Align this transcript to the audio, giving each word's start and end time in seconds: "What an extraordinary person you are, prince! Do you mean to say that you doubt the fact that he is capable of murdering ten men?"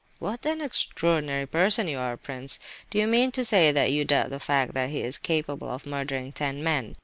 "What 0.17 0.47
an 0.47 0.61
extraordinary 0.61 1.45
person 1.45 1.87
you 1.87 1.99
are, 1.99 2.17
prince! 2.17 2.57
Do 2.89 2.97
you 2.97 3.05
mean 3.05 3.31
to 3.33 3.45
say 3.45 3.71
that 3.71 3.91
you 3.91 4.03
doubt 4.03 4.31
the 4.31 4.39
fact 4.39 4.73
that 4.73 4.89
he 4.89 5.03
is 5.03 5.19
capable 5.19 5.69
of 5.69 5.85
murdering 5.85 6.31
ten 6.31 6.63
men?" 6.63 6.95